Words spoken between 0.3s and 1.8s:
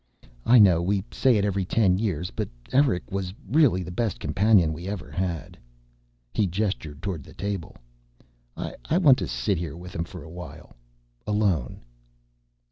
"I know we say it every